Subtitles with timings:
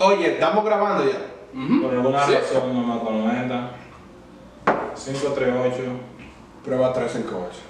[0.00, 1.18] Oye, estamos grabando ya.
[1.82, 2.32] Por alguna Sí.
[2.34, 3.70] razón no me comenta.
[4.94, 5.76] 538.
[6.64, 7.60] Prueba 358.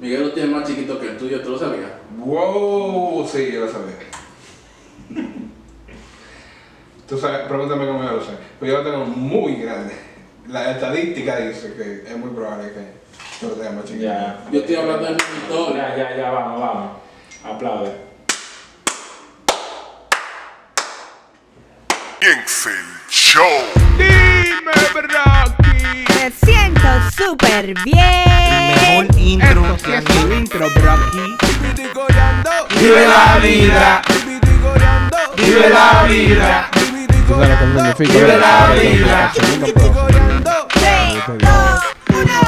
[0.00, 1.90] Miguel lo tiene más chiquito que el tuyo, ¿tú lo sabías?
[2.18, 3.94] Wow, sí, yo lo sabía.
[7.08, 8.32] Tú sabes, pregúntame cómo yo lo sé.
[8.58, 9.94] Pues yo lo tengo muy grande.
[10.48, 12.92] La estadística dice que es muy probable que
[13.40, 14.04] tú lo tengas más chiquito.
[14.04, 14.44] Ya.
[14.52, 15.76] Yo estoy hablando del monitor.
[15.76, 16.90] Ya, ya, ya, vamos, vamos.
[17.44, 18.07] Aplaude.
[22.20, 23.44] Comienza el show.
[23.96, 26.04] Dime, Rocky.
[26.14, 29.04] Me siento súper bien.
[29.06, 30.66] Mejor intro que es tu intro.
[32.80, 34.02] Vive la vida.
[35.36, 36.70] Vive la vida.
[37.28, 38.26] ¿Tú sabes lo que significa?
[38.26, 39.32] Vive la vida.
[40.74, 42.47] Tres, dos, uno.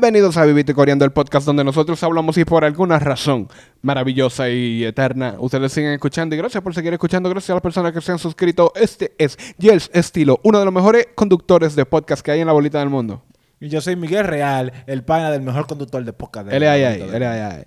[0.00, 3.48] Bienvenidos a Vivite Coreando, el podcast donde nosotros hablamos y por alguna razón
[3.82, 7.92] maravillosa y eterna ustedes siguen escuchando y gracias por seguir escuchando, gracias a las personas
[7.92, 8.72] que se han suscrito.
[8.76, 12.54] Este es Yels Estilo, uno de los mejores conductores de podcast que hay en la
[12.54, 13.22] bolita del mundo.
[13.60, 16.46] Y yo soy Miguel Real, el pana del mejor conductor de podcast.
[16.46, 17.66] del Él es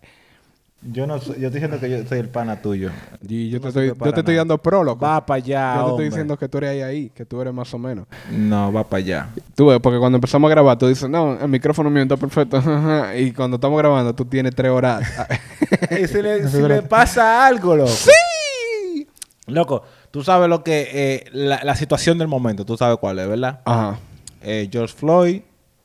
[0.91, 2.89] Yo no soy, yo estoy diciendo que yo soy el pana tuyo.
[3.27, 4.99] Y yo te No estoy, yo te estoy dando prólogo.
[4.99, 7.53] Va para allá, yo te estoy diciendo que tú eres ahí, ahí, que tú eres
[7.53, 8.05] más o menos.
[8.29, 9.29] No, va para allá.
[9.55, 12.57] Tú ves, porque cuando empezamos a grabar, tú dices, no, el micrófono mío está perfecto.
[13.17, 15.09] y cuando estamos grabando, tú tienes tres horas.
[15.91, 17.89] y si le, si le pasa algo, loco.
[17.89, 19.07] ¡Sí!
[19.47, 20.89] Loco, tú sabes lo que...
[20.91, 23.61] eh, la, la situación del momento, tú sabes cuál es, ¿verdad?
[23.65, 23.99] Ajá.
[24.41, 25.41] Eh, George Floyd,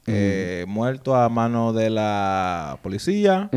[0.09, 3.49] eh, muerto a mano de la policía.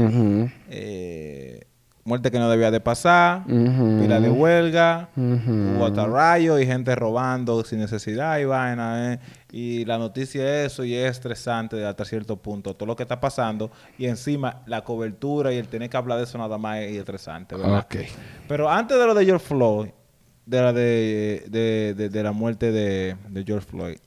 [0.69, 1.61] Eh,
[2.03, 3.45] muerte que no debía de pasar.
[3.45, 5.09] Pila de huelga.
[5.16, 5.52] Ujú.
[5.77, 9.19] Hubo hasta rayos y gente robando sin necesidad y vaina, ¿eh?
[9.52, 12.73] Y la noticia es eso y es estresante hasta cierto punto.
[12.73, 16.23] Todo lo que está pasando y encima la cobertura y el tener que hablar de
[16.23, 17.79] eso nada más es estresante, ¿verdad?
[17.85, 17.95] Ok.
[18.47, 19.89] Pero antes de lo de George Floyd,
[20.45, 23.97] de la, de, de, de- de la muerte de, George Floyd,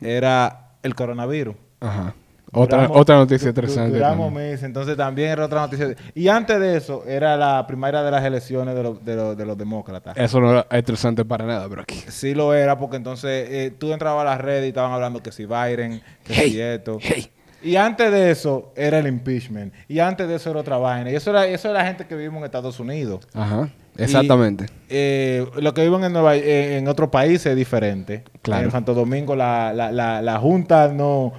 [0.00, 1.54] era el coronavirus.
[1.86, 2.14] Ajá.
[2.56, 3.94] Otra, Duramos- otra noticia interesante.
[3.96, 5.96] Duramos entonces también era otra noticia.
[6.14, 9.44] Y antes de eso, era la primera de las elecciones de, los- de, los- de
[9.44, 10.16] los demócratas.
[10.16, 11.96] Eso no era interesante para nada, pero aquí.
[12.08, 15.32] Sí lo era, porque entonces eh, tú entrabas a las redes y estaban hablando que
[15.32, 16.98] si Biden, que Hey, si esto.
[17.00, 17.28] hey.
[17.60, 19.72] Y antes de eso era el impeachment.
[19.88, 21.10] Y antes de eso era otra vaina.
[21.10, 23.26] Y eso era, eso era la gente que vivimos en Estados Unidos.
[23.34, 23.68] Ajá.
[23.96, 24.66] Exactamente.
[24.90, 28.22] Eh, lo que viven en, Nueva, eh, en otros países es diferente.
[28.42, 28.66] Claro.
[28.66, 31.32] En Santo Domingo la, la, la, la Junta no...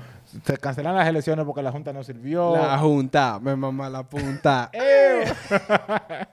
[0.44, 2.56] Se cancelan las elecciones porque la Junta no sirvió.
[2.56, 4.72] La junta, me mamá la punta.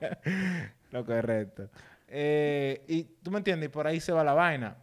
[0.90, 1.68] Lo correcto.
[2.08, 4.76] Eh, y tú me entiendes, y por ahí se va la vaina.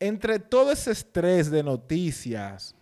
[0.00, 2.74] Entre todo ese estrés de noticias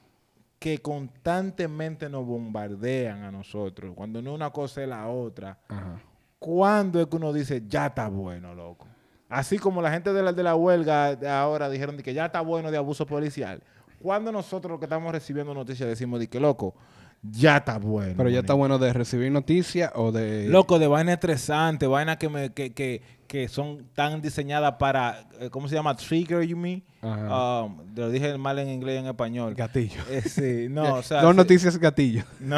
[0.58, 6.00] que constantemente nos bombardean a nosotros, cuando no una cosa es la otra, Ajá.
[6.38, 8.86] ¿cuándo es que uno dice, ya está bueno, loco?
[9.32, 12.26] Así como la gente de la, de la huelga de ahora dijeron de que ya
[12.26, 13.62] está bueno de abuso policial.
[13.98, 16.74] ¿Cuándo nosotros los que estamos recibiendo noticias decimos de que, loco,
[17.22, 18.14] ya está bueno?
[18.16, 18.58] Pero ya está manito"?
[18.58, 20.48] bueno de recibir noticias o de.
[20.48, 25.48] Loco, de vaina estresante, vaina que, me, que, que, que son tan diseñadas para, eh,
[25.48, 25.96] ¿cómo se llama?
[25.96, 26.82] Trigger, you mean?
[27.00, 27.62] Ajá.
[27.62, 29.54] Um, lo dije mal en inglés y en español.
[29.54, 30.02] Gatillo.
[30.10, 31.22] Eh, sí, no, o sea...
[31.22, 32.24] Dos sí, noticias gatillo.
[32.40, 32.56] No,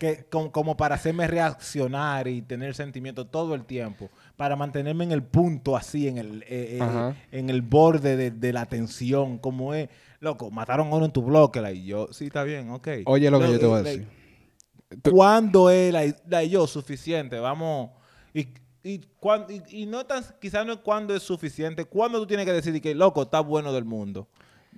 [0.00, 5.12] que como, como para hacerme reaccionar y tener sentimientos todo el tiempo, para mantenerme en
[5.12, 9.74] el punto así, en el, eh, eh, en el borde de, de la tensión, como
[9.74, 9.88] es,
[10.20, 12.88] loco, mataron a uno en tu bloque, like, y yo, sí, está bien, ok.
[13.06, 14.06] Oye, lo que yo te voy a decir.
[14.90, 17.38] like, ¿Cuándo es la, la yo suficiente?
[17.38, 17.90] Vamos.
[18.32, 18.48] Y,
[18.82, 21.84] y, cuan- y, y no tan, quizás no es cuándo es suficiente.
[21.84, 24.28] ¿Cuándo tú tienes que decir que, loco, está bueno del mundo?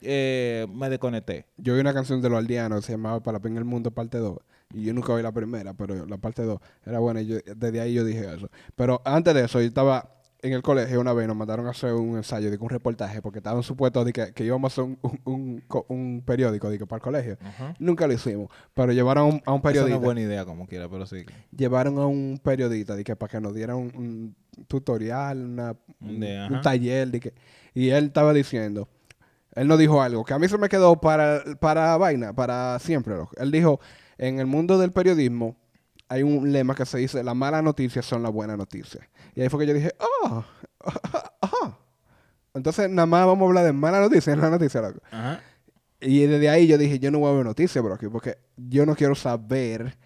[0.03, 1.47] Eh, me desconecté.
[1.57, 4.19] Yo vi una canción de los aldeanos se llamaba Para la en el Mundo, parte
[4.19, 4.39] 2.
[4.75, 7.21] Y yo nunca oí la primera, pero la parte 2 era buena.
[7.23, 8.49] Y yo, desde ahí yo dije eso.
[8.75, 10.11] Pero antes de eso, yo estaba
[10.43, 13.39] en el colegio una vez, nos mandaron a hacer un ensayo, de un reportaje, porque
[13.39, 16.79] estaban supuestos de que, que íbamos a hacer un, un, un co- un periódico de
[16.79, 17.39] que para el colegio.
[17.79, 19.97] Nunca lo hicimos, pero llevaron a un, no periodista.
[19.97, 21.25] es buena idea, como quiera, pero sí.
[21.57, 24.37] llevaron a un periodista de que para que nos diera un,
[24.69, 26.61] tutorial, una, un, De- un ajá.
[26.61, 27.35] taller, de que,
[27.75, 28.89] y él estaba diciendo,
[29.55, 33.15] él nos dijo algo que a mí se me quedó para, para vaina, para siempre.
[33.39, 33.81] Él dijo,
[34.19, 35.57] en el mundo del periodismo
[36.09, 39.05] hay un lema que se dice, las malas noticias son las buenas noticias.
[39.35, 40.45] Y ahí fue que yo dije, oh,
[41.43, 41.79] ajá.
[42.55, 45.01] Entonces, nada más vamos a hablar de malas noticias en la noticia, loco.
[45.11, 45.41] Ajá.
[46.01, 48.87] Y desde ahí yo dije, yo no voy a ver noticias, bro, aquí, porque yo
[48.87, 49.97] no quiero saber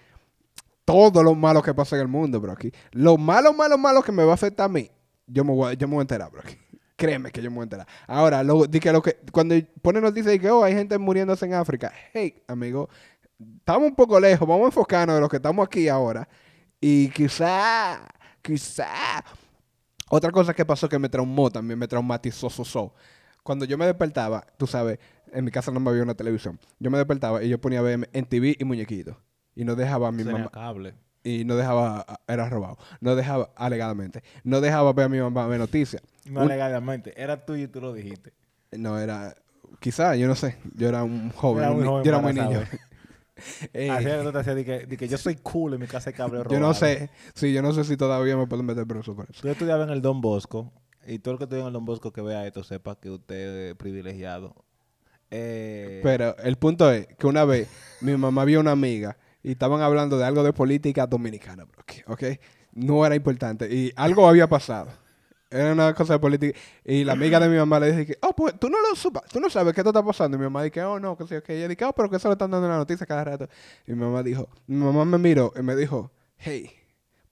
[0.85, 2.73] todo lo malo que pasa en el mundo, bro, aquí.
[2.93, 4.91] Lo malo, malo, malo que me va a afectar a mí,
[5.27, 6.57] yo me voy, a- yo me voy a enterar, bro, aquí.
[6.97, 7.87] Créeme que yo me voy a enterar.
[8.07, 11.47] Ahora, lo, di que lo que, cuando pone noticias de que, oh, hay gente muriéndose
[11.47, 11.93] en África.
[12.13, 12.89] Hey, amigo,
[13.59, 16.29] estamos un poco lejos, vamos a enfocarnos de los que estamos aquí ahora
[16.81, 18.01] Y quizá,
[18.43, 19.23] quizá.
[20.09, 22.95] Otra cosa que pasó que me traumó también, me traumatizó, so, so.
[23.43, 24.99] Cuando yo me despertaba, tú sabes,
[25.33, 26.59] en mi casa no me había una televisión.
[26.79, 29.17] Yo me despertaba y yo ponía ver en TV y muñequitos.
[29.55, 30.51] Y no dejaba a mi Tenía mamá.
[30.51, 30.95] cable.
[31.23, 32.79] Y no dejaba, era robado.
[33.01, 36.03] No dejaba, alegadamente, no dejaba ver a mi mamá ver noticias.
[36.25, 37.13] No Un- legalmente.
[37.21, 38.33] Era tuyo y tú lo dijiste.
[38.73, 39.35] no era,
[39.81, 40.57] quizá, yo no sé.
[40.75, 41.63] Yo era un joven.
[41.65, 42.63] Era un joven yo era muy niño.
[43.73, 45.81] Eh, Así era que tú te hacías de que, de que yo soy cool en
[45.81, 46.45] mi casa de robado.
[46.51, 47.11] yo no sé.
[47.35, 49.41] Sí, yo no sé si todavía me pueden meter preso por eso.
[49.43, 50.73] Tú estudiabas en el Don Bosco.
[51.07, 53.71] Y todo el que estudia en el Don Bosco que vea esto sepa que usted
[53.71, 54.55] es privilegiado.
[55.31, 57.69] Eh, Pero el punto es que una vez
[58.01, 62.25] mi mamá vio una amiga y estaban hablando de algo de política dominicana, bro, ¿ok?
[62.73, 63.73] No era importante.
[63.73, 64.91] Y algo había pasado.
[65.51, 66.57] Era una cosa de política.
[66.85, 69.25] Y la amiga de mi mamá le dice que, oh, pues tú no lo supas,
[69.33, 70.37] tú no sabes qué esto está pasando.
[70.37, 72.29] Y mi mamá dice, oh, no, que sé, que ella dice, oh, pero que eso
[72.29, 73.49] lo están dando en la noticia cada rato.
[73.87, 76.71] Y mi mamá dijo, mi mamá me miró y me dijo, hey,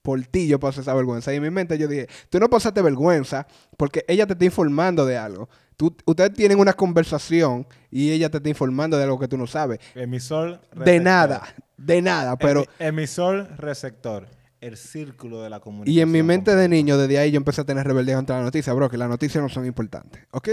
[0.01, 1.31] por ti yo pasé esa vergüenza.
[1.33, 5.05] Y en mi mente yo dije, tú no pasaste vergüenza porque ella te está informando
[5.05, 5.47] de algo.
[5.77, 9.47] Tú, ustedes tienen una conversación y ella te está informando de algo que tú no
[9.47, 9.79] sabes.
[9.95, 10.59] emisor.
[10.73, 11.01] De receptor.
[11.03, 11.43] nada,
[11.77, 12.35] de nada.
[12.37, 14.27] Pero, Emi- emisor, receptor.
[14.61, 15.95] El círculo de la comunicación.
[15.97, 18.43] y en mi mente de niño, desde ahí yo empecé a tener rebeldía contra la
[18.43, 20.49] noticia, bro, que las noticias no son importantes, ¿ok?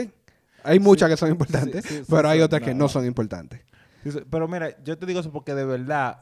[0.63, 3.61] Hay muchas que son importantes, sí, sí, pero hay sí, otras que no, son importantes.
[4.31, 6.21] Pero mira, yo te digo eso porque de verdad,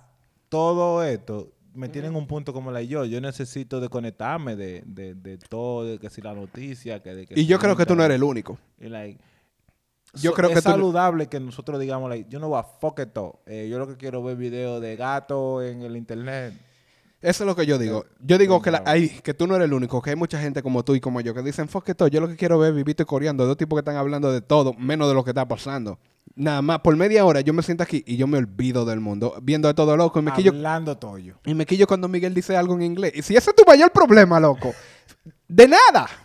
[0.49, 3.05] todo esto me tiene en un punto como la yo.
[3.05, 7.39] Yo necesito desconectarme de, de, de todo, de que si la noticia, que de que
[7.39, 8.59] Y yo creo que tú no eres el único.
[8.81, 9.21] Y, like,
[10.15, 12.63] Yo so- creo es que tú- saludable que nosotros digamos, like, yo no voy a
[12.63, 13.41] fuck it todo.
[13.47, 16.55] Eh, yo lo que quiero ver videos de gato en el internet.
[17.25, 18.05] Eso es lo que yo digo.
[18.21, 20.85] Yo digo que, la- que tú no eres el único, que hay mucha gente como
[20.85, 22.77] tú y como yo que dicen, fuck it todo, yo lo que quiero ver es
[22.77, 25.49] vivito y coreando, dos tipos que están hablando de todo, menos de lo que está
[25.49, 25.99] pasando.
[26.37, 29.35] Nada más, por media hora yo me siento aquí y yo me olvido del mundo,
[29.43, 31.37] viendo de todo loco, y me quillo, Hablando toyo.
[31.47, 33.13] y me quillo cuando Miguel dice algo en inglés.
[33.15, 34.75] Y si ese es tu mayor problema, loco,
[35.49, 36.09] de nada.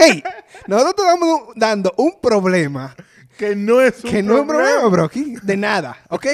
[0.00, 0.22] Hey,
[0.68, 2.94] nosotros te estamos dando un problema
[3.40, 6.26] Que no es que no es un problema, bro, aquí, de nada, ¿ok?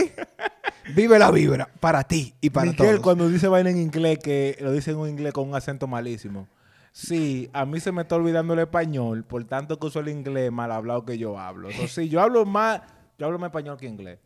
[0.93, 3.00] Vive la vibra para ti y para Miguel, todos.
[3.00, 6.49] cuando dice vaina en inglés, que lo dice en un inglés con un acento malísimo.
[6.91, 10.50] Sí, a mí se me está olvidando el español, por tanto que uso el inglés
[10.50, 11.70] mal hablado que yo hablo.
[11.70, 12.81] Entonces, sí, yo hablo más,
[13.19, 14.19] yo hablo más español que inglés.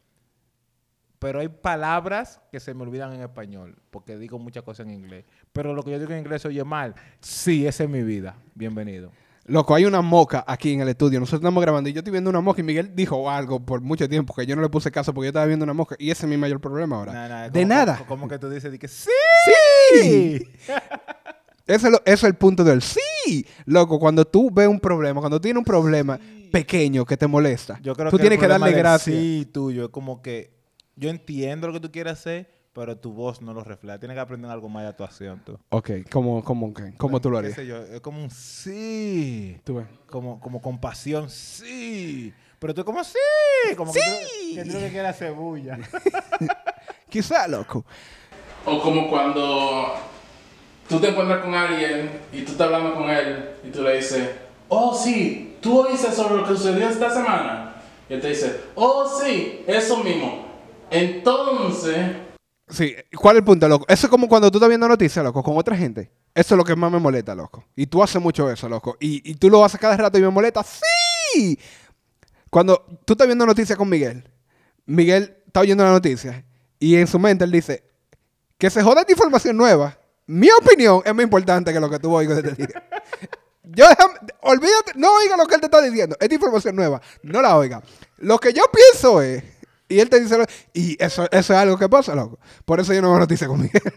[1.18, 5.26] Pero hay palabras que se me olvidan en español, porque digo muchas cosas en inglés.
[5.52, 6.94] Pero lo que yo digo en inglés se oye mal.
[7.20, 8.36] Sí, esa es mi vida.
[8.54, 9.12] Bienvenido.
[9.50, 11.18] Loco, hay una moca aquí en el estudio.
[11.18, 14.08] Nosotros estamos grabando y yo estoy viendo una moca y Miguel dijo algo por mucho
[14.08, 16.24] tiempo que yo no le puse caso porque yo estaba viendo una moca y ese
[16.26, 17.50] es mi mayor problema ahora.
[17.50, 17.96] De como- nada.
[17.96, 19.10] Como, como que tú dices, di que sí.
[19.92, 20.48] ¡Sí!
[21.66, 23.46] Eso es, lo- eso es el punto del sí.
[23.64, 26.18] Loco, cuando tú ves un problema, cuando tienes un problema
[26.50, 29.16] pequeño que te molesta, Yo creo tú que tienes que darle gracias.
[29.16, 29.84] Sí, tuyo.
[29.84, 30.52] Es como que
[30.96, 32.50] yo entiendo lo que tú quieres hacer,
[32.80, 33.98] pero tu voz no lo refleja.
[33.98, 35.58] Tienes que aprender algo más de actuación, tú.
[35.68, 36.94] Ok, ¿cómo, cómo, qué?
[36.96, 37.56] ¿Cómo tú lo ¿Qué harías?
[37.56, 37.76] sé yo?
[37.76, 39.60] Es como un sí.
[39.64, 39.86] Tú ves.
[40.06, 42.32] Como, como compasión, sí.
[42.58, 43.18] Pero tú como sí.
[43.76, 45.78] Como que tú, que tú lo que quieres hacer bulla.
[47.10, 47.84] Quizá, loco.
[48.64, 49.96] O como cuando
[50.88, 54.26] tú te encuentras con alguien y tú estás hablando con él y tú le dices,
[54.70, 57.74] oh sí, tú oíste sobre lo que sucedió esta semana.
[58.08, 60.46] Y él te dice, oh sí, eso mismo.
[60.90, 62.29] Entonces,
[62.70, 63.84] Sí, ¿cuál es el punto, loco?
[63.88, 66.10] Eso es como cuando tú estás viendo noticias, loco, con otra gente.
[66.34, 67.64] Eso es lo que más me molesta, loco.
[67.74, 68.96] Y tú haces mucho eso, loco.
[69.00, 70.62] Y, y tú lo haces cada rato y me molesta.
[70.62, 71.58] ¡Sí!
[72.48, 74.28] Cuando tú estás viendo noticias con Miguel,
[74.86, 76.44] Miguel está oyendo la noticia
[76.78, 77.84] y en su mente él dice
[78.58, 79.98] que se joda esta información nueva.
[80.26, 82.68] Mi opinión es más importante que lo que tú oigas de este.
[83.62, 83.86] Yo
[84.42, 86.16] olvídate, no oiga lo que él te está diciendo.
[86.18, 87.82] Esta información nueva, no la oiga.
[88.18, 89.44] Lo que yo pienso es,
[89.90, 90.38] y él te dice,
[90.72, 92.38] y eso, eso es algo que pasa, loco.
[92.64, 93.82] Por eso yo no veo noticias con Miguel.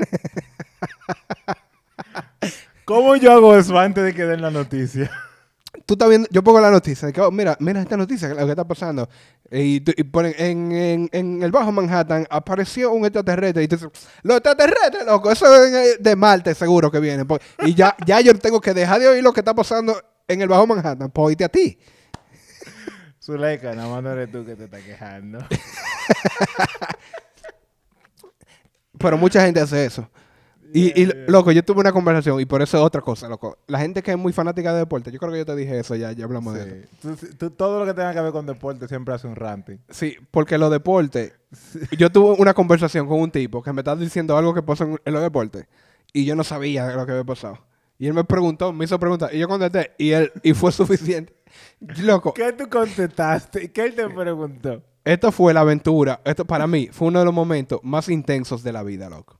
[2.85, 5.11] ¿Cómo yo hago eso antes de que den la noticia?
[5.85, 8.51] Tú estás viendo, yo pongo la noticia, que, oh, mira, mira esta noticia, lo que
[8.51, 9.07] está pasando.
[9.51, 13.63] Y, y ponen, en, en, en el Bajo Manhattan apareció un extraterrestre.
[13.63, 13.91] Y tú dices,
[14.23, 17.25] los extraterrestres, loco, eso es de Marte seguro que viene.
[17.25, 19.95] Pues, y ya, ya yo tengo que dejar de oír lo que está pasando
[20.27, 21.77] en el Bajo Manhattan, pues oírte a ti.
[23.23, 25.39] Zuleika, nada más no eres tú que te estás quejando.
[28.97, 30.09] Pero mucha gente hace eso.
[30.75, 33.59] Y, y, loco, yo tuve una conversación y por eso es otra cosa, loco.
[33.67, 35.95] La gente que es muy fanática de deporte, yo creo que yo te dije eso,
[35.95, 36.87] ya, ya hablamos de eso.
[37.01, 39.77] Tú- tú- todo lo que tenga que ver con deporte siempre hace un ranting.
[39.89, 41.33] Sí, porque los deportes,
[41.97, 44.99] yo tuve una conversación con un tipo que me estaba diciendo algo que pasó en,
[45.05, 45.67] en los deportes
[46.11, 47.59] y yo no sabía lo que había pasado.
[47.99, 51.33] Y él me preguntó, me hizo preguntar y yo contesté y él y fue suficiente.
[51.79, 53.71] Loco, ¿Qué tú contestaste?
[53.71, 54.81] ¿Qué él te preguntó?
[55.05, 58.71] esto fue la aventura, esto para mí fue uno de los momentos más intensos de
[58.71, 59.39] la vida, loco.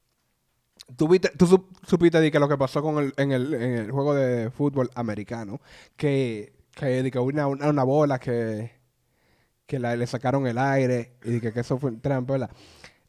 [0.98, 3.72] Tú, viste- tú sup- supiste de que lo que pasó con el, en, el, en
[3.77, 5.62] el juego de fútbol americano,
[5.96, 8.72] que, que, que una, una, una bola que,
[9.65, 12.51] que la- le sacaron el aire y que, que eso fue trampa, ¿verdad?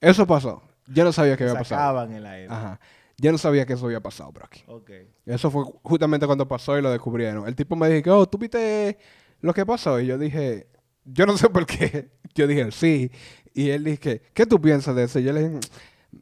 [0.00, 0.62] Eso pasó.
[0.86, 1.80] Yo no sabía que había pasado.
[1.80, 2.48] Sacaban el aire.
[2.54, 2.78] Ajá.
[3.18, 4.46] Yo no sabía que eso había pasado, bro.
[4.46, 4.64] aquí.
[5.24, 7.46] Eso fue justamente cuando pasó y lo descubrieron.
[7.46, 8.98] El tipo me dijo, oh, ¿tú viste
[9.40, 10.00] lo que pasó?
[10.00, 10.68] Y yo dije,
[11.04, 12.10] yo no sé por qué.
[12.34, 13.12] Yo dije, sí.
[13.52, 15.20] Y él dije, ¿qué tú piensas de eso?
[15.20, 15.60] Y yo le dije,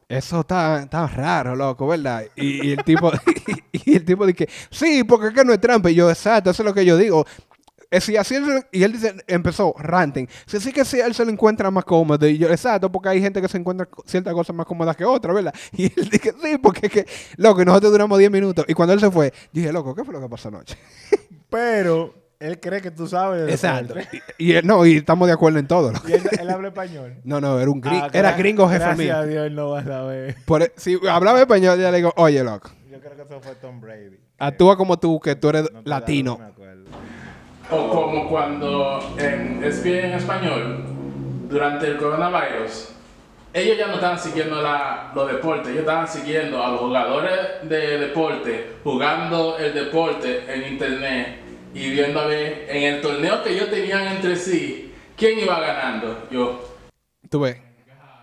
[0.08, 2.24] eso está, está raro, loco, ¿verdad?
[2.36, 3.10] Y, y el tipo,
[3.72, 5.90] y, el tipo dije, sí, porque es que no es trampa.
[5.90, 7.24] Y yo, exacto, eso es lo que yo digo.
[8.00, 10.26] Si así él y él dice, empezó ranting.
[10.46, 12.26] Si así que si él se lo encuentra más cómodo.
[12.26, 15.34] Y yo, exacto, porque hay gente que se encuentra ciertas cosas más cómodas que otras,
[15.34, 15.54] ¿verdad?
[15.72, 17.06] Y él dije, sí, porque es que,
[17.36, 18.64] loco, y nosotros duramos 10 minutos.
[18.68, 20.76] Y cuando él se fue, dije, loco, ¿qué fue lo que pasó anoche?
[21.50, 24.22] Pero él cree que tú sabes de deporte.
[24.38, 25.92] Y, y él- no, y estamos de acuerdo en todo.
[26.08, 27.16] Y él, él habla español.
[27.24, 28.04] No, no, era un gringo.
[28.06, 29.16] Ah, era gringo jefe Gracias mío.
[29.16, 30.36] a Dios él no va a saber.
[30.44, 33.54] Por e- si hablaba español, ya le digo, oye, loco, Yo creo que eso fue
[33.56, 34.18] Tom Brady.
[34.38, 36.38] actúa como tú, que tú eres No latino.
[36.40, 36.52] no.
[37.72, 40.84] O como cuando en ESPN en español,
[41.48, 42.90] durante el coronavirus,
[43.54, 47.98] ellos ya no estaban siguiendo la, los deportes, ellos estaban siguiendo a los jugadores de
[47.98, 51.38] deporte, jugando el deporte en internet
[51.74, 56.28] y viendo a ver en el torneo que ellos tenían entre sí, quién iba ganando.
[56.30, 56.60] Yo,
[57.30, 57.56] Tú ves.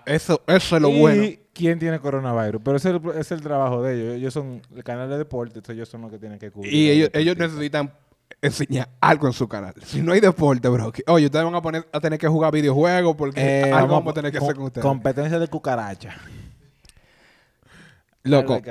[0.06, 1.24] Eso, eso es lo y bueno.
[1.54, 2.62] quién tiene coronavirus.
[2.64, 4.16] Pero ese es el, es el trabajo de ellos.
[4.16, 6.74] Ellos son el canal de deporte, entonces ellos son los que tienen que cubrir.
[6.74, 7.92] Y ellos, ellos necesitan
[8.42, 9.74] enseñar algo en su canal.
[9.86, 12.52] Si no hay deporte, bro, que- oye, ustedes van a poner a tener que jugar
[12.54, 14.84] videojuegos porque Eh, algo vamos vamos a tener que hacer con ustedes.
[14.86, 16.16] Competencia de cucaracha.
[18.24, 18.62] Loco,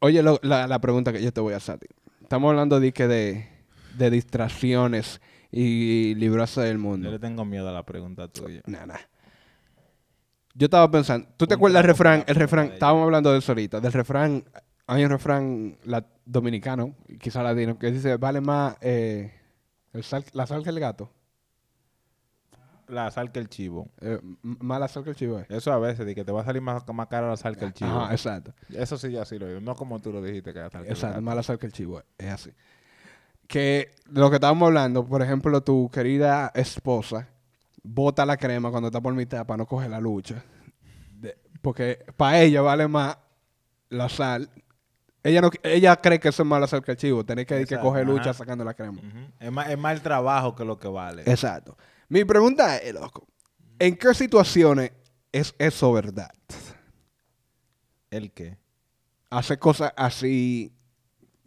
[0.00, 1.86] oye lo- la, la pregunta que yo te voy a hacer a ti.
[2.20, 3.48] Estamos hablando de que de,
[3.96, 7.10] de distracciones y librarse del Yo mundo.
[7.10, 8.62] le tengo miedo a la pregunta tuya.
[8.66, 8.86] Nah.
[10.54, 12.24] Yo estaba pensando, ¿tú te acuerdas del refrán?
[12.26, 14.44] El refrán, estábamos hablando de eso ahorita, del refrán,
[14.92, 19.32] hay un refrán la- dominicano, quizá latino, que dice, vale más eh,
[19.92, 21.10] el sal- la sal que el gato.
[22.88, 23.88] La sal que el chivo.
[24.00, 25.50] Eh, más la sal que el chivo es.
[25.50, 27.64] Eso a veces, de que te va a salir más, más caro la sal que
[27.64, 27.90] el chivo.
[27.90, 28.52] Ajá, exacto.
[28.70, 29.60] Eso sí, yo así lo digo.
[29.60, 31.22] No como tú lo dijiste que la sal que el Exacto, gato.
[31.22, 32.50] más la sal que el chivo es, es así.
[33.46, 37.28] Que lo que estábamos hablando, por ejemplo, tu querida esposa
[37.82, 40.44] bota la crema cuando está por mitad para no coger la lucha.
[41.18, 43.16] De- porque para ella vale más
[43.88, 44.50] la sal.
[45.24, 47.24] Ella no ella cree que eso es la sal que el chivo.
[47.24, 48.34] Tener que, que coger lucha ajá.
[48.34, 49.00] sacando la crema.
[49.38, 51.22] Es, más, es más el trabajo que lo que vale.
[51.26, 51.76] Exacto.
[52.08, 53.26] Mi pregunta es, loco,
[53.78, 54.92] ¿en qué situaciones
[55.30, 56.30] es eso verdad?
[58.10, 58.58] ¿El qué?
[59.30, 60.74] Hacer cosas así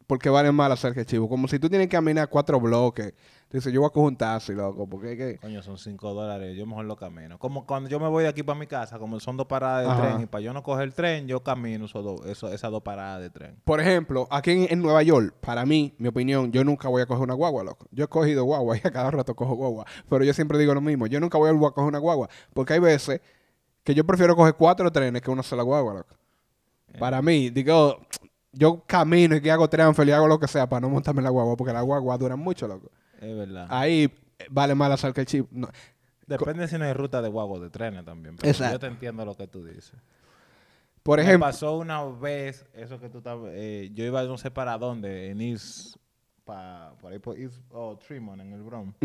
[0.08, 1.27] porque vale más la sal que el chivo.
[1.27, 3.13] Como si tú tienes que caminar cuatro bloques.
[3.56, 5.38] Tú dices, yo voy a coger un taxi, loco, porque es que...
[5.38, 6.58] Coño, son 5 dólares.
[6.58, 7.40] Yo mejor lo camino.
[7.40, 9.92] Como cuando yo me voy de aquí para mi casa, como son dos paradas de
[9.94, 10.02] Ajá.
[10.10, 12.84] tren, y para yo no coger el tren, yo camino esos dos- eso- esas dos
[12.84, 13.56] paradas de tren.
[13.64, 17.06] Por ejemplo, aquí en, en Nueva York, para mí, mi opinión, yo nunca voy a
[17.06, 17.88] coger una guagua, loco.
[17.92, 19.86] Yo he cogido guagua y a cada rato cojo guagua.
[20.10, 21.08] Pero yo siempre digo lo mismo.
[21.08, 22.28] Yo nunca voy a coger una guagua.
[22.54, 23.22] Porque hay veces
[23.86, 26.14] que yo prefiero coger cuatro trenes que una sola guagua, loco.
[27.00, 28.02] Para mí, digo,
[28.52, 31.30] yo camino y que hago transfer y hago lo que sea para no montarme la
[31.30, 31.56] guagua.
[31.56, 32.92] Porque las guaguas duran mucho, loco.
[33.22, 33.67] Es verdad.
[33.69, 34.12] Ahí
[34.50, 35.48] vale más la sal que el chip.
[35.51, 35.69] No.
[36.27, 38.36] Depende si no hay ruta de guagua o de trenes también.
[38.36, 38.74] Pero Exacto.
[38.74, 39.93] yo te entiendo lo que tú dices.
[41.03, 41.45] Por Me ejemplo...
[41.45, 45.39] pasó una vez, eso que tú estabas, eh, yo iba no sé para dónde, en
[45.39, 45.98] East,
[46.43, 48.95] pa- por ahí por East, oh, Tremont, en el Bronx.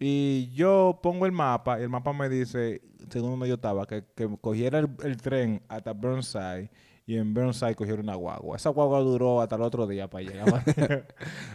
[0.00, 4.02] Y yo pongo el mapa y el mapa me dice, según donde yo estaba, que,
[4.16, 6.68] que cogiera el, el tren hasta Burnside
[7.04, 8.56] y en Burnside cogiera una guagua.
[8.56, 10.64] Esa guagua duró hasta el otro día para llegar.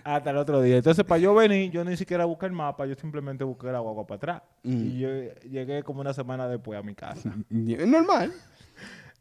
[0.03, 0.77] hasta el otro día.
[0.77, 4.05] Entonces, para yo venir, yo ni siquiera busqué el mapa, yo simplemente busqué la guagua
[4.05, 4.41] para atrás.
[4.63, 5.09] Y yo
[5.49, 7.33] llegué como una semana después a mi casa.
[7.49, 8.33] Es normal.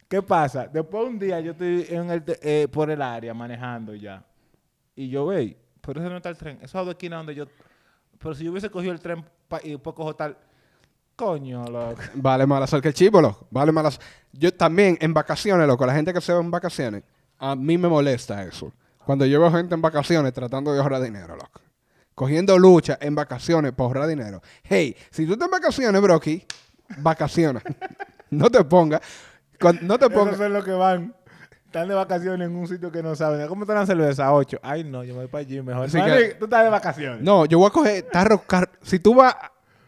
[0.08, 0.66] ¿Qué pasa?
[0.66, 4.24] Después un día yo estoy en el eh, por el área manejando ya.
[4.94, 6.58] Y yo, ve, pero ese no está el tren.
[6.62, 7.46] Esa es la esquina donde yo...
[8.18, 9.24] Pero si yo hubiese cogido el tren
[9.62, 10.36] y después cojo tal...
[11.16, 12.00] Coño, loco.
[12.14, 13.46] Vale la sal que el chivo, loco.
[13.50, 14.02] Vale más la sal.
[14.32, 17.02] Yo también, en vacaciones, loco, la gente que se va en vacaciones,
[17.38, 18.72] a mí me molesta eso.
[19.04, 21.60] Cuando yo veo gente en vacaciones tratando de ahorrar dinero, loco.
[22.14, 24.42] Cogiendo lucha en vacaciones para ahorrar dinero.
[24.62, 26.44] Hey, si tú estás en vacaciones, broki,
[26.98, 27.62] vacaciona.
[28.30, 29.00] no te pongas.
[29.82, 30.36] No te Esos pongas.
[30.36, 31.14] son los que van.
[31.64, 33.46] Están de vacaciones en un sitio que no saben.
[33.48, 34.28] ¿Cómo están las cervezas?
[34.30, 34.58] Ocho.
[34.62, 35.86] Ay, no, yo me voy para allí mejor.
[35.86, 37.22] Así Madre, que- tú estás de vacaciones.
[37.22, 39.34] No, yo voy a coger tarro, car- Si tú vas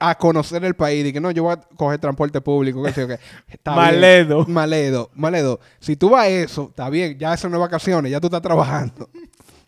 [0.00, 3.00] a conocer el país y que no, yo voy a coger transporte público, que sé
[3.02, 3.18] yo qué.
[3.48, 3.84] Está bien.
[3.84, 4.46] Maledo.
[4.46, 5.60] Maledo, Maledo.
[5.80, 8.42] Si tú vas a eso, está bien, ya eso no es vacaciones, ya tú estás
[8.42, 9.08] trabajando.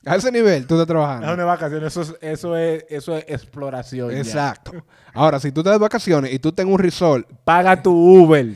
[0.07, 1.35] A ese nivel, tú estás Es trabajando.
[1.35, 1.85] una vacación.
[1.85, 4.11] Eso es, eso es, eso es exploración.
[4.11, 4.17] ya.
[4.19, 4.73] Exacto.
[5.13, 8.55] Ahora, si tú estás de vacaciones y tú estás en un resort, Paga tu Uber.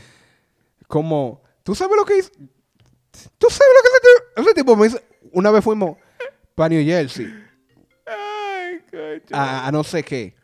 [0.86, 2.30] como, ¿tú sabes lo que hice?
[3.36, 4.98] ¿Tú sabes lo que ese tipo, ese tipo me hizo?
[5.32, 5.98] Una vez fuimos
[6.54, 7.26] para New Jersey,
[8.06, 9.20] Ay, coño.
[9.38, 10.34] a, a no sé qué,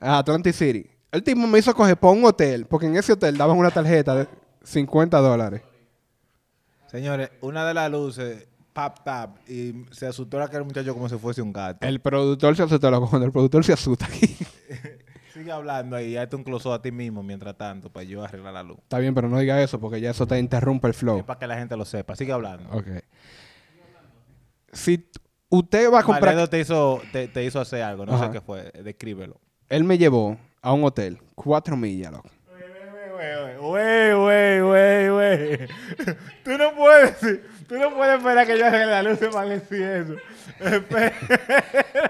[0.00, 0.90] a Atlantic City.
[1.12, 4.14] El tipo me hizo coger para un hotel, porque en ese hotel daban una tarjeta
[4.14, 4.28] de
[4.64, 5.62] 50 dólares.
[6.86, 11.42] Señores, una de las luces, pap, tap, y se asustó aquel muchacho como si fuese
[11.42, 11.86] un gato.
[11.86, 14.36] El productor se asustó, loco, cuando el productor se asusta aquí.
[15.32, 18.62] Sigue hablando ahí, hazte un close a ti mismo mientras tanto, para yo arreglar la
[18.62, 18.78] luz.
[18.78, 21.18] Está bien, pero no diga eso, porque ya eso te interrumpe el flow.
[21.18, 22.16] Es para que la gente lo sepa.
[22.16, 22.70] Sigue hablando.
[22.70, 22.86] Ok.
[24.72, 25.10] Si
[25.50, 26.34] usted va a comprar...
[26.34, 28.26] Maledo te hizo, te, te hizo hacer algo, no Ajá.
[28.26, 28.72] sé qué fue.
[28.82, 29.40] Descríbelo.
[29.68, 32.28] Él me llevó a un hotel, cuatro millas, loco.
[33.60, 35.68] Güey, güey, güey, güey.
[36.44, 37.18] Tú no puedes,
[37.66, 40.14] tú no puedes esperar que yo arregle la luz de Valencia eso.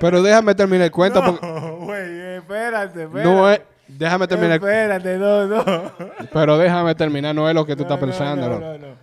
[0.00, 1.46] Pero déjame terminar el cuento, porque...
[1.46, 3.28] No, güey, espérate, espérate.
[3.30, 3.60] No es...
[3.88, 4.62] Déjame terminar el...
[4.62, 5.92] Espérate, no, no.
[6.32, 8.66] Pero déjame terminar, no es lo que tú No, estás no, pensando, no, loco.
[8.66, 8.94] no, no.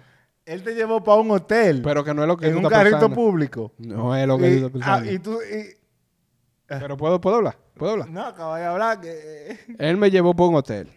[0.45, 1.81] Él te llevó para un hotel.
[1.83, 3.15] Pero que no es lo que en tú un estás carrito pensando.
[3.15, 3.71] público.
[3.77, 5.11] No es lo que Y, tú estás ah, pensando.
[5.11, 5.77] y tú, y-
[6.67, 8.09] Pero puedo, puedo hablar, puedo hablar.
[8.09, 9.59] no, acabas de hablar que...
[9.79, 10.89] Él me llevó por un hotel.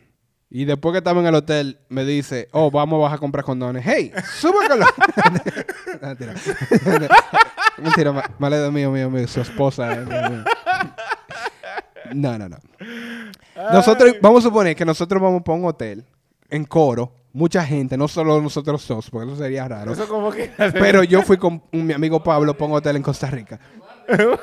[0.48, 3.44] Y después que estaba en el hotel, me dice, oh, vamos a bajar a comprar
[3.44, 3.84] condones.
[3.84, 4.12] ¡Hey!
[4.38, 4.76] ¡Súbelo!
[6.02, 6.34] Mentira.
[7.78, 9.26] Mentira, ma- maledo mío, mío, mío.
[9.26, 9.92] Su esposa.
[9.92, 10.44] eh, mío, mío.
[12.14, 12.56] No, no, no.
[13.72, 16.04] Nosotros, vamos a suponer que nosotros vamos para un hotel
[16.48, 17.12] en coro.
[17.32, 19.92] Mucha gente, no solo nosotros dos, porque eso sería raro.
[19.92, 20.50] Eso como que...
[20.56, 23.58] Pero yo fui con mi amigo Pablo para un hotel en Costa Rica.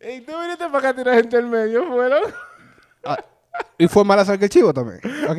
[0.00, 2.28] Y tú viniste para acá a tirar gente en medio, fue loco.
[3.04, 3.18] Ah,
[3.76, 5.00] y fue mala suerte que el chivo también.
[5.28, 5.38] ¿Ok?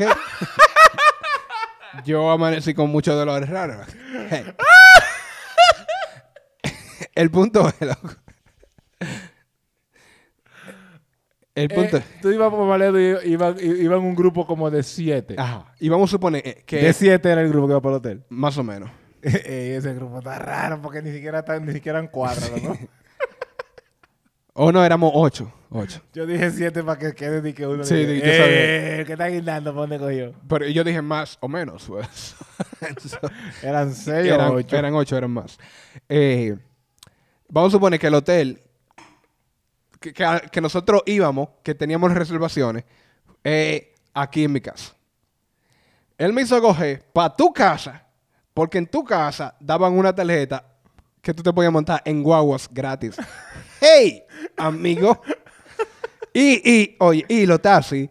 [2.06, 3.88] Yo amanecí con muchos dolores raros.
[4.30, 4.46] Hey.
[7.16, 8.10] El punto es, loco.
[11.56, 14.84] El punto Eh, tú ibas por Maledo y iban iba en un grupo como de
[14.84, 15.36] siete.
[15.38, 15.74] Ajá.
[15.80, 18.00] Y vamos a suponer eh, que De siete era el grupo que iba para el
[18.00, 18.24] hotel.
[18.30, 18.90] más o menos.
[19.22, 22.78] Ese grupo está raro porque ni siquiera ni siquiera eran cuatro, ¿no?
[24.62, 25.52] O no, éramos ocho.
[25.72, 26.02] Ocho.
[26.14, 27.84] Yo dije siete para que quede de que uno.
[27.86, 28.38] Sí, diga, di- yo "Eh,
[28.98, 29.06] sabía.
[29.06, 30.34] que está guindando, ¿para dónde cogió?
[30.50, 31.86] Pero yo dije más o menos.
[31.88, 32.36] Pues.
[33.64, 34.76] Eran seis eran, o ocho.
[34.76, 35.58] eran ocho, eran más.
[36.10, 36.58] Eh,
[37.48, 38.62] vamos a suponer que el hotel
[40.00, 42.84] que, que a- que nosotros íbamos, que teníamos reservaciones,
[43.44, 44.94] eh, aquí en mi casa.
[46.18, 48.06] Él me hizo coger para tu casa,
[48.54, 50.66] porque en tu casa daban una tarjeta
[51.22, 53.16] que tú te podías montar en guaguas gratis.
[53.82, 54.24] ¡Hey,
[54.58, 55.22] amigo!
[56.34, 58.10] Y, y, oye, y los taxis,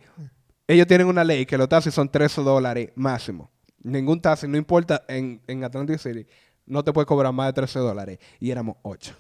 [0.67, 3.51] ellos tienen una ley que los taxis son 13 dólares máximo.
[3.83, 6.27] Ningún taxi, no importa, en, en Atlantic City,
[6.67, 8.19] no te puede cobrar más de 13 dólares.
[8.41, 9.15] Y éramos 8.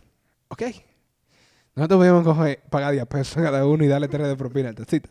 [0.48, 0.62] ¿Ok?
[1.74, 5.10] Nosotros podíamos coger, pagar 10 pesos cada uno y darle 3 de propina al taxista.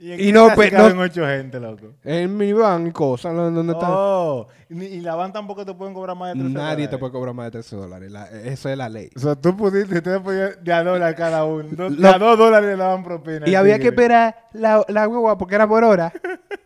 [0.00, 1.94] En y no, caben no- ocho gente, loco.
[2.04, 3.86] En minivan y cosas, ¿dónde está?
[3.90, 6.82] Oh, y, ni- y la van tampoco te pueden cobrar más de 13 Nadie te
[6.82, 6.98] dólares.
[7.00, 8.10] puede cobrar más de 13 dólares.
[8.12, 9.08] La- esa es la ley.
[9.16, 11.68] O sea, tú pudiste, ustedes podían de a dólar cada uno.
[11.70, 13.48] Do- de Lo- a dos dólares le daban propina.
[13.48, 13.94] Y al había que tigre.
[14.04, 16.12] esperar la, la guagua porque era por hora.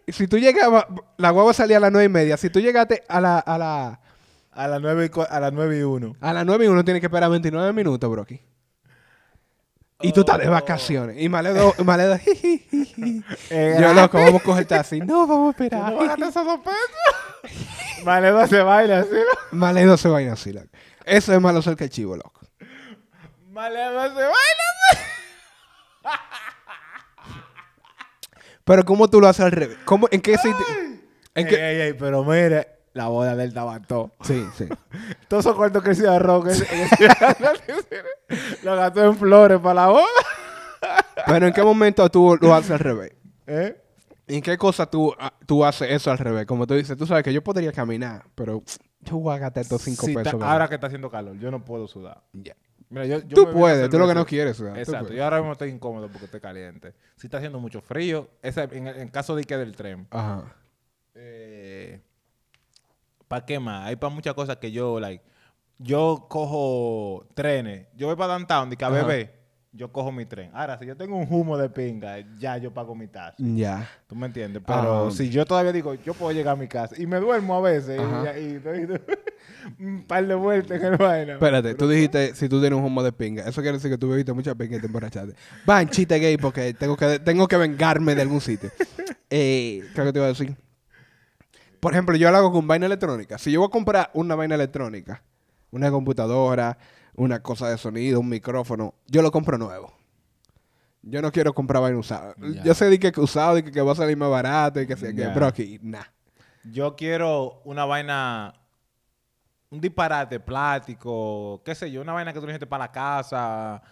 [0.06, 0.86] Y si tú llegabas,
[1.16, 2.36] la guagua salía a las 9 y media.
[2.36, 4.00] Si tú llegaste a la, a la,
[4.52, 6.16] A las nueve y, cua- a las nueve y uno.
[6.20, 8.40] a las 9 y uno tienes que esperar 29 minutos, broki.
[10.00, 11.16] Y tú estás de vacaciones.
[11.20, 12.18] Y Maledo, Maledo.
[13.50, 15.00] Eh, Yo, loco, vamos a coger taxi.
[15.00, 15.92] No, vamos a esperar.
[15.92, 18.04] ¿No pagaste esos dos pesos?
[18.04, 19.58] No se baila así, ¿no?
[19.58, 20.66] Maledo se vaina así, loco.
[21.04, 22.40] Eso es malo ser que el chivo, loco.
[23.50, 24.34] Vale, no se baila
[28.64, 29.78] Pero ¿cómo tú lo haces al revés?
[29.84, 30.66] ¿Cómo, ¿En qué sitio?
[31.34, 31.56] ¿En Ey, qué?
[31.56, 34.10] ey, ey, pero mire, la boda del tabato.
[34.20, 34.68] Sí, sí.
[35.28, 36.98] Todos esos cuartos que se arroz, que
[38.62, 40.04] lo gastó en flores para la boda.
[41.26, 43.12] Pero ¿en qué momento tú lo haces al revés?
[43.46, 43.80] ¿Eh?
[44.26, 46.44] ¿En qué cosa tú, ah, tú haces eso al revés?
[46.44, 48.62] Como tú dices, tú sabes que yo podría caminar, pero
[49.00, 50.42] yo voy a gastar estos cinco Sí, pesos.
[50.42, 52.20] ahora que está haciendo calor, yo no puedo sudar.
[52.32, 52.54] Ya.
[52.90, 55.52] Mira, yo, yo Tú puedes, tú lo que no quieres sudar, Exacto, yo ahora mismo
[55.52, 56.94] estoy incómodo porque estoy caliente.
[57.16, 60.06] Si está haciendo mucho frío, ese, en, en caso de que del tren.
[60.10, 60.54] Ajá.
[61.14, 61.57] Eh,
[63.28, 63.86] ¿Para qué más?
[63.86, 65.22] Hay para muchas cosas que yo, like,
[65.78, 67.86] yo cojo trenes.
[67.94, 69.34] Yo voy para downtown, de que a bebé,
[69.70, 70.50] yo cojo mi tren.
[70.54, 73.54] Ahora, si yo tengo un humo de pinga, ya yo pago mi taxi.
[73.56, 73.88] Ya.
[74.08, 74.62] ¿Tú me entiendes?
[74.66, 75.10] Pero Ah.
[75.10, 78.00] si yo todavía digo, yo puedo llegar a mi casa y me duermo a veces
[78.00, 78.36] Ajá.
[78.38, 78.88] y, y doy
[79.78, 81.34] un par de vueltas en el vaina.
[81.34, 83.42] Espérate, tú dijiste si tú tienes un humo de pinga.
[83.44, 85.34] Eso quiere decir que tú bebiste mucha pinga y te emborrachaste.
[85.68, 88.70] Va, en chiste gay porque tengo que, tengo que vengarme de algún sitio.
[89.30, 90.56] Eh, ¿Qué es lo que te iba a decir?
[91.80, 93.38] Por ejemplo, yo lo hago con vaina electrónica.
[93.38, 95.22] Si yo voy a comprar una vaina electrónica,
[95.70, 96.78] una computadora,
[97.14, 99.92] una cosa de sonido, un micrófono, yo lo compro nuevo.
[101.02, 102.34] Yo no quiero comprar vaina usada.
[102.64, 104.96] Yo sé de que usado y que, que va a salir más barato y que
[105.14, 105.32] Ya.
[105.32, 106.04] pero aquí, nah.
[106.64, 108.52] Yo quiero una vaina,
[109.70, 113.82] un disparate plástico, qué sé yo, una vaina que tú necesites para la casa,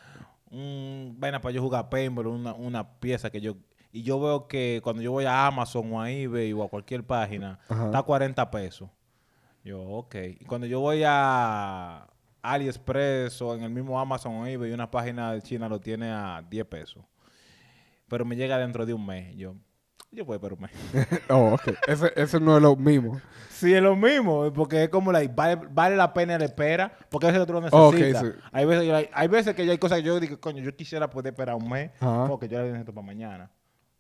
[0.51, 3.57] un vaina para yo jugar paintball, una, una pieza que yo...
[3.93, 7.05] Y yo veo que cuando yo voy a Amazon o a eBay o a cualquier
[7.05, 7.87] página, Ajá.
[7.87, 8.91] está a 40 pesos.
[9.65, 10.15] Yo, ok.
[10.41, 12.07] Y cuando yo voy a
[12.43, 16.45] AliExpress o en el mismo Amazon o eBay, una página de China lo tiene a
[16.49, 17.05] 10 pesos.
[18.09, 19.35] Pero me llega dentro de un mes.
[19.37, 19.55] Yo,
[20.13, 20.71] yo voy por un mes.
[21.29, 21.69] Oh, ok.
[21.89, 23.21] Ese, ese no es lo mismo.
[23.51, 27.27] Sí, es lo mismo, porque es como, like, vale, vale la pena la espera, porque
[27.27, 28.23] a veces tú lo Ok, necesitas.
[28.23, 28.29] sí.
[28.53, 31.33] hay, veces, hay, veces que ya hay cosas que yo digo, coño, yo quisiera poder
[31.33, 31.91] esperar un mes,
[32.29, 33.51] porque yo la necesito para mañana.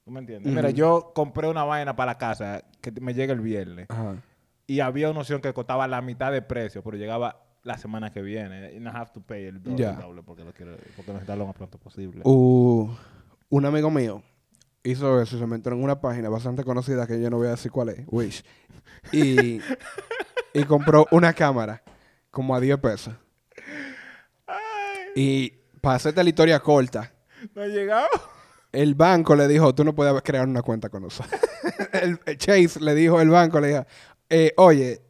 [0.07, 0.55] ¿Tú me entiendes?
[0.55, 4.14] Mira, yo compré una vaina para la casa que me llega el viernes, Ajá.
[4.64, 8.23] y había una opción que costaba la mitad de precio, pero llegaba la semana que
[8.23, 11.57] viene, y no have to pay el doble, porque lo quiero, porque necesito lo más
[11.57, 12.21] pronto posible.
[12.23, 12.88] Uh,
[13.49, 14.23] un amigo mío
[14.85, 17.51] hizo eso y se metió en una página bastante conocida que yo no voy a
[17.51, 18.45] decir cuál es, Wish.
[19.11, 19.61] Y,
[20.55, 21.83] y compró una cámara
[22.31, 23.12] como a 10 pesos.
[25.16, 27.12] Y para hacerte la historia corta,
[27.57, 28.07] ¿No ha llegado?
[28.77, 31.41] El banco le dijo, tú no puedes crear una cuenta con nosotros.
[31.93, 33.87] el, Chase le dijo, el banco le dijo,
[34.29, 35.01] eh, oye,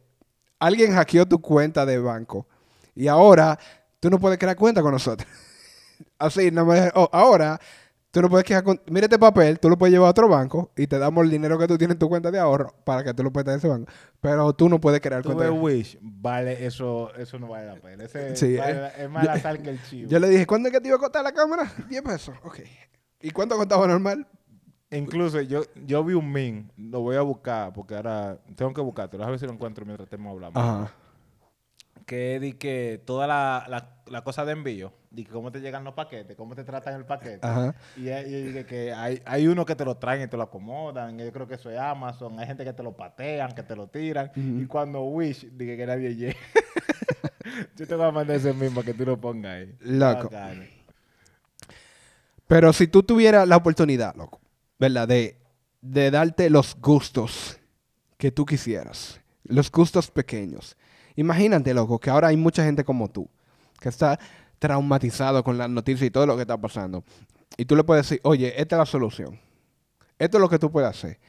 [0.59, 2.47] alguien hackeó tu cuenta de banco
[2.95, 3.59] y ahora
[3.99, 5.29] tú no puedes crear cuenta con nosotros.
[6.17, 7.59] Así, no me, oh, ahora
[8.09, 10.87] tú no puedes crear, mira este papel, tú lo puedes llevar a otro banco y
[10.87, 13.21] te damos el dinero que tú tienes en tu cuenta de ahorro para que tú
[13.21, 13.91] lo puedas en ese banco.
[14.21, 15.51] Pero tú no puedes crear Tú cuenta.
[15.51, 18.05] ves Wish, vale, eso, eso no vale la pena.
[18.05, 20.09] Ese Sí, vale eh, es más yo- la sal que el chivo.
[20.09, 21.69] Yo le dije, ¿cuándo es que te iba a costar la cámara?
[21.89, 22.35] 10 pesos.
[22.43, 22.59] Ok.
[23.21, 24.27] ¿Y cuánto costaba normal?
[24.91, 29.23] Incluso yo, yo vi un meme, lo voy a buscar porque ahora tengo que buscártelo,
[29.25, 30.59] a ver si lo encuentro mientras estemos hablando.
[30.59, 30.93] Ajá.
[32.05, 35.83] Que di que toda la, la, la cosa de envío, di que cómo te llegan
[35.83, 37.45] los paquetes, cómo te tratan el paquete.
[37.45, 37.75] Ajá.
[37.97, 41.19] Y, y di que hay, hay unos que te lo traen y te lo acomodan.
[41.19, 42.39] y Yo creo que eso es Amazon.
[42.39, 44.31] Hay gente que te lo patean, que te lo tiran.
[44.35, 46.37] Y cuando Wish, dije que nadie llegue.
[47.75, 49.75] yo te voy a mandar ese mismo que tú lo pongas ahí.
[49.81, 50.29] Loco.
[52.47, 54.39] Pero si tú tuvieras la oportunidad, loco,
[54.79, 55.07] ¿verdad?
[55.07, 55.37] De,
[55.81, 57.59] de darte los gustos
[58.17, 60.77] que tú quisieras, los gustos pequeños.
[61.15, 63.29] Imagínate, loco, que ahora hay mucha gente como tú,
[63.79, 64.19] que está
[64.59, 67.03] traumatizado con las noticias y todo lo que está pasando.
[67.57, 69.39] Y tú le puedes decir, oye, esta es la solución.
[70.19, 71.19] Esto es lo que tú puedes hacer.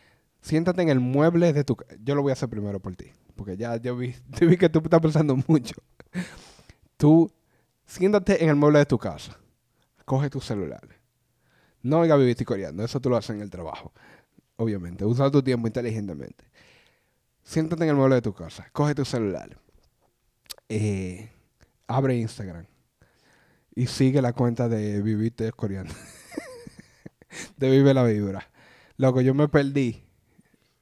[0.40, 1.76] Siéntate en el mueble de tu...
[2.02, 4.68] Yo lo voy a hacer primero por ti, porque ya yo vi, yo vi que
[4.68, 5.74] tú estás pensando mucho.
[6.96, 7.30] Tú
[7.86, 9.36] siéntate en el mueble de tu casa.
[10.04, 10.97] Coge tu celular.
[11.82, 13.92] No oiga vivir coreando, eso tú lo haces en el trabajo.
[14.56, 16.44] Obviamente, usa tu tiempo inteligentemente.
[17.42, 19.56] Siéntate en el mueble de tu casa, coge tu celular,
[20.68, 21.30] eh,
[21.86, 22.66] abre Instagram
[23.74, 25.94] y sigue la cuenta de Viviste Coreando.
[27.56, 28.48] de Vive la Vibra.
[28.96, 30.04] Loco, yo me perdí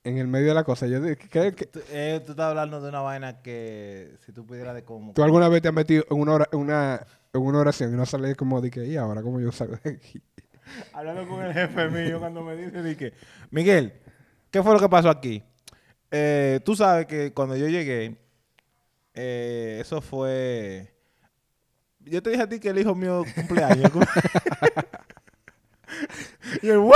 [0.05, 0.87] en el medio de la cosa.
[0.87, 4.47] Yo dije, ¿qué- qué- Tú, eh, tú estás hablando de una vaina que si tú
[4.47, 5.13] pudieras de cómo...
[5.13, 6.47] ¿Tú alguna vez te has metido en una,
[7.33, 9.91] en una oración y no sales como de que, y ahora cómo yo salgo de
[9.91, 10.23] aquí?
[10.93, 13.13] Hablando con el jefe mío cuando me dice, dije,
[13.51, 13.93] Miguel,
[14.51, 15.43] ¿qué fue lo que pasó aquí?
[16.11, 18.17] Eh, tú sabes que cuando yo llegué,
[19.15, 20.93] eh, eso fue...
[22.01, 23.91] Yo te dije a ti que el hijo mío cumpleaños.
[26.63, 26.95] y el, ¿what?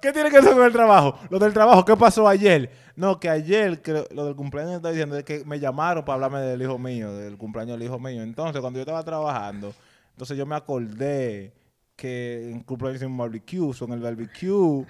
[0.00, 1.18] ¿Qué tiene que ver con el trabajo?
[1.30, 2.70] Lo del trabajo, ¿qué pasó ayer?
[2.94, 6.40] No, que ayer, que lo del cumpleaños está diciendo es que me llamaron para hablarme
[6.40, 8.22] del hijo mío, del cumpleaños del hijo mío.
[8.22, 9.74] Entonces, cuando yo estaba trabajando,
[10.12, 11.52] entonces yo me acordé
[12.02, 14.84] que en cumpleaños hicimos barbecue, son el barbecue.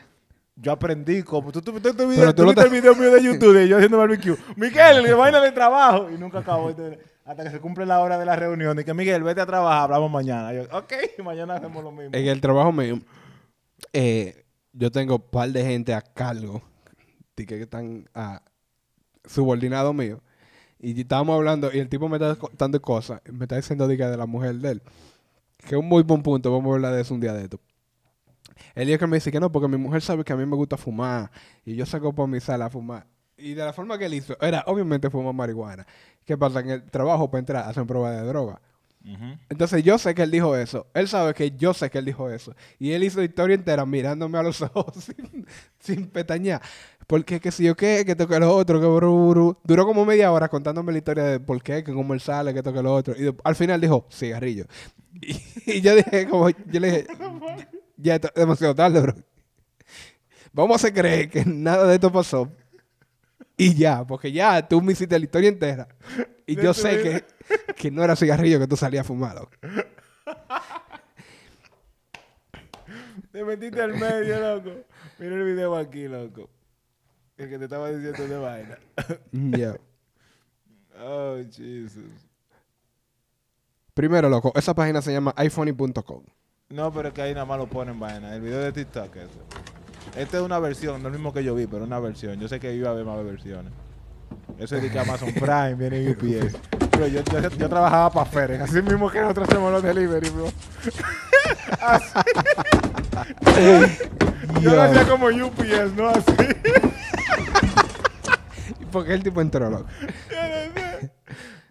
[0.57, 1.53] Yo aprendí como...
[1.53, 4.35] Tú, tú, tú, tú, viste el video mío de YouTube de yo haciendo barbecue.
[4.57, 6.09] Miguel, el vaina de trabajo.
[6.11, 6.70] Y nunca acabó.
[6.70, 8.81] Entonces, hasta que se cumple la hora de la reunión.
[8.81, 10.55] Y que Miguel, vete a trabajar, hablamos mañana.
[10.55, 12.16] Yo, ok, mañana hacemos lo mismo.
[12.16, 12.98] En el trabajo mío,
[13.92, 16.62] eh, yo tengo un par de gente a cargo
[17.35, 18.40] que están a
[19.27, 20.22] subordinado mío.
[20.79, 23.20] Y estábamos hablando y el tipo me está contando cosas.
[23.31, 24.83] Me está diciendo que de la mujer de él.
[25.66, 26.51] Que es un muy buen punto.
[26.51, 27.61] Vamos a hablar de eso un día de esto.
[28.75, 30.57] El día que me dice que no, porque mi mujer sabe que a mí me
[30.57, 31.31] gusta fumar.
[31.64, 33.07] Y yo saco por mi sala a fumar.
[33.37, 35.87] Y de la forma que él hizo, era obviamente fumar marihuana.
[36.25, 36.61] ¿Qué pasa?
[36.61, 38.61] En el trabajo para entrar hacen prueba de droga.
[39.48, 40.87] Entonces yo sé que él dijo eso.
[40.94, 42.55] Él sabe que yo sé que él dijo eso.
[42.79, 45.46] Y él hizo la historia entera mirándome a los ojos sin,
[45.81, 46.11] sin.
[47.07, 49.57] Porque que si yo qué, que toque lo otro, que bru.
[49.65, 52.62] Duró como media hora contándome la historia de por qué, que cómo él sale, que
[52.62, 53.15] toque lo otro.
[53.17, 54.67] Y al final dijo, cigarrillo.
[55.67, 57.07] Y, yo dije, como, yo le dije,
[57.97, 59.15] ya es demasiado tarde, bro.
[60.53, 62.51] Vamos a creer que nada de esto pasó.
[63.57, 65.88] Y ya, porque ya tú me hiciste la historia entera.
[66.47, 67.25] Y yo sé que,
[67.75, 69.49] que no era cigarrillo que tú salías fumado.
[73.33, 74.71] Te metiste al medio, loco.
[75.19, 76.51] Mira el video aquí, loco.
[77.43, 78.79] El que te estaba diciendo de vaina.
[79.59, 79.75] Ya.
[81.05, 82.29] Oh, Jesus.
[83.95, 86.23] Primero, loco, esa página se llama iphoney.com.
[86.71, 88.35] No, pero es que ahí nada más lo ponen vaina.
[88.35, 90.21] El video de TikTok ese.
[90.21, 92.39] Esta es una versión, no es el mismo que yo vi, pero una versión.
[92.39, 93.73] Yo sé que iba a haber más versiones.
[94.59, 96.57] Eso es de que Amazon Prime viene UPS.
[96.93, 100.47] Pero yo, yo, yo trabajaba para Ferex, así mismo que nosotros hacemos los delivery, bro.
[101.81, 102.15] Así.
[104.61, 106.33] yo lo hacía como UPS, no así.
[108.93, 109.87] ¿Y por qué el tipo entró, loco?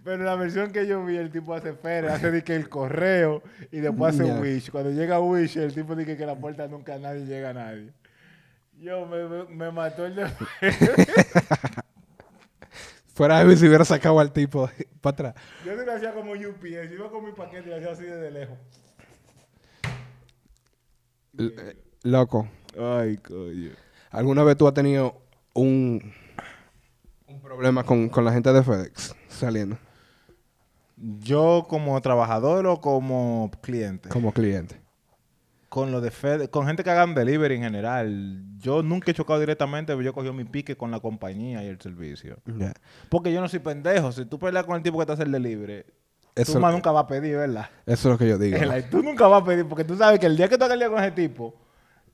[0.04, 3.44] Pero la versión que yo vi, el tipo hace Ferex, hace de que el correo
[3.72, 4.40] y después hace Ya.
[4.40, 4.72] Wish.
[4.72, 7.92] Cuando llega Wish, el tipo dice que la puerta nunca nadie llega a nadie.
[8.80, 10.26] Yo me, me, me mató el de
[13.14, 14.68] Fuera de mí si hubiera sacado al tipo
[15.02, 15.36] para atrás.
[15.64, 18.32] Yo se lo hacía como UPS, iba con mi paquete y lo hacía así desde
[18.32, 18.58] lejos.
[21.38, 22.48] L- eh, Loco,
[22.80, 23.70] Ay, coño.
[24.10, 25.22] ¿alguna vez tú has tenido
[25.54, 26.12] un,
[27.34, 29.78] un problema con, con la gente de FedEx saliendo
[30.98, 34.10] Yo como trabajador o como cliente.
[34.10, 34.80] como cliente?
[35.70, 38.44] Con lo de Fed, con gente que hagan delivery en general.
[38.58, 41.80] Yo nunca he chocado directamente, pero yo cogí mi pique con la compañía y el
[41.80, 42.38] servicio.
[43.10, 44.12] Porque yo no soy pendejo.
[44.12, 45.86] Si tú peleas con el tipo que te hace el delivery,
[46.36, 47.70] Eso, tú más nunca vas a pedir, ¿verdad?
[47.86, 48.58] eso es lo que yo digo.
[48.92, 50.80] Tú nunca vas a pedir, porque tú sabes que el día que tú hagas el
[50.80, 51.56] día con ese tipo,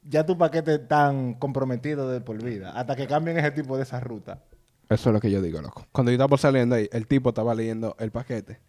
[0.04, 4.00] ya tu paquete están comprometido de por vida, hasta que cambien ese tipo de esa
[4.00, 4.44] ruta.
[4.90, 5.86] Eso es lo que yo digo, loco.
[5.92, 8.60] Cuando yo estaba por saliendo ahí, el tipo estaba leyendo el paquete.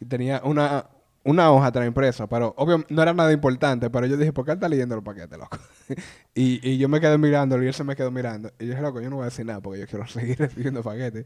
[0.00, 0.86] Y tenía una,
[1.24, 3.90] una hoja atrás impresa, pero obvio no era nada importante.
[3.90, 5.58] Pero yo dije, ¿por qué él está leyendo el paquete, loco?
[6.34, 8.50] y, y yo me quedé mirándolo y él se me quedó mirando.
[8.58, 10.82] Y yo dije, loco, yo no voy a decir nada porque yo quiero seguir recibiendo
[10.82, 11.24] paquetes.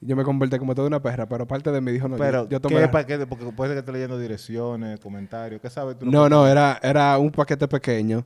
[0.00, 2.22] Y yo me convertí como toda una perra, pero parte de mí dijo, no, yo-
[2.22, 3.26] Pero, yo, tomé ¿qué la- paquete?
[3.26, 6.06] Porque puede ser que esté leyendo direcciones, comentarios, ¿qué sabes tú?
[6.06, 8.24] No, no, era, era un paquete pequeño.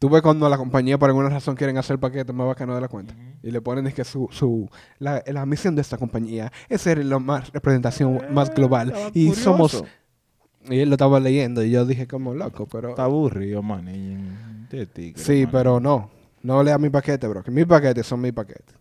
[0.00, 2.88] Tú ves cuando la compañía por alguna razón quieren hacer paquetes más bacano de la
[2.88, 3.14] cuenta.
[3.42, 7.04] Y le ponen es que su, su la, la misión de esta compañía es ser
[7.04, 8.92] la más representación más global.
[9.14, 9.42] Y curioso.
[9.42, 9.84] somos
[10.68, 13.86] y él lo estaba leyendo y yo dije como loco, pero Está aburrido, man.
[13.88, 15.52] y- de tigre, Sí, man.
[15.52, 16.10] pero no.
[16.42, 17.42] No lea mi paquete, bro.
[17.42, 18.74] Que mis paquetes son mis paquetes.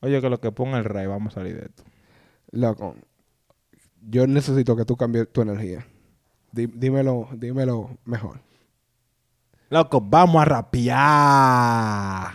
[0.00, 1.82] Oye, que lo que ponga el rey, vamos a salir de esto.
[2.52, 2.94] Loco.
[4.08, 5.84] Yo necesito que tú cambies tu energía.
[6.52, 8.40] Dí- dímelo, dímelo mejor.
[9.70, 12.32] Loco, vamos a rapear.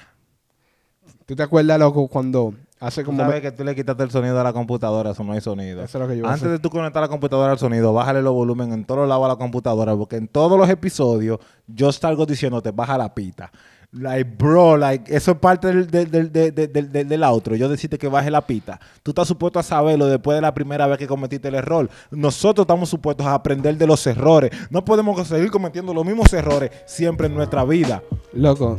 [1.26, 3.18] ¿Tú te acuerdas, loco, cuando hace como...
[3.20, 5.84] sabes me- que tú le quitaste el sonido a la computadora, eso no hay sonido.
[5.84, 6.52] Eso es lo que yo Antes hacer.
[6.52, 9.36] de tú conectar la computadora al sonido, bájale los volumen en todos lados a la
[9.36, 13.52] computadora, porque en todos los episodios yo salgo diciéndote, baja la pita.
[13.98, 17.56] Like, bro, like, eso es parte del, del, del, del, outro.
[17.56, 18.78] Yo decirte que baje la pita.
[19.02, 21.90] Tú estás supuesto a saberlo después de la primera vez que cometiste el error.
[22.12, 24.52] Nosotros estamos supuestos a aprender de los errores.
[24.70, 28.04] No podemos seguir cometiendo los mismos errores siempre en nuestra vida.
[28.34, 28.78] Loco,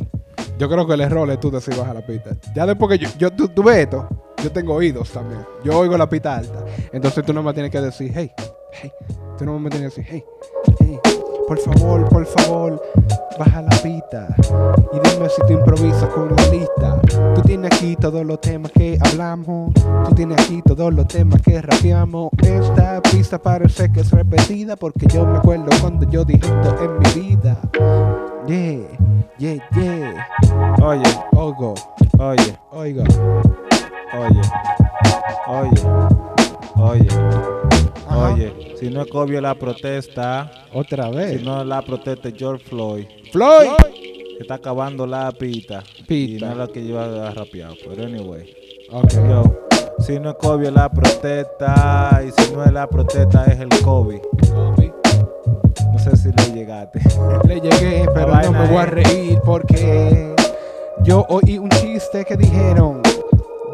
[0.59, 2.37] yo creo que el error es tú decir baja la pista.
[2.55, 4.07] Ya después que yo, yo tú, tú ves esto,
[4.43, 5.41] yo tengo oídos también.
[5.65, 6.63] Yo oigo la pita alta.
[6.93, 8.31] Entonces tú no me tienes que decir, hey,
[8.73, 8.93] hey.
[9.39, 10.25] Tú no me tienes que decir, hey,
[10.81, 10.99] hey.
[11.47, 12.83] Por favor, por favor,
[13.39, 14.27] baja la pita.
[14.93, 17.01] Y dime si tú improvisas con la lista.
[17.35, 19.73] Tú tienes aquí todos los temas que hablamos.
[20.09, 22.31] Tú tienes aquí todos los temas que rapeamos.
[22.43, 26.99] Esta pista parece que es repetida porque yo me acuerdo cuando yo dije esto en
[26.99, 27.57] mi vida.
[28.47, 28.87] Yeah,
[29.39, 30.27] yeah, yeah.
[30.83, 31.75] Oye, Oigo,
[32.19, 33.05] oye, oiga.
[34.15, 34.41] oye,
[35.49, 35.83] oye,
[36.77, 37.09] oye,
[38.19, 38.77] oye.
[38.79, 41.39] Si no es Cobio la protesta, Otra vez.
[41.39, 43.07] si no la protesta es George Floyd.
[43.33, 43.71] Floyd.
[44.37, 45.83] Se está acabando la pita.
[46.07, 46.37] Pita.
[46.37, 47.73] Y no es lo que yo a rapear.
[47.89, 48.55] Pero anyway.
[48.93, 49.13] Ok.
[49.15, 49.43] Yo,
[50.01, 52.23] si no es Kobe la protesta.
[52.27, 54.21] Y si no es la protesta es el Kobe.
[55.93, 57.01] No sé si le llegaste.
[57.49, 60.35] Le llegué, pero no me voy a reír porque
[61.03, 63.01] yo oí un chiste que dijeron.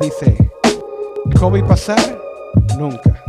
[0.00, 0.36] Dice,
[1.38, 2.18] Kobe pasar,
[2.78, 3.21] nunca.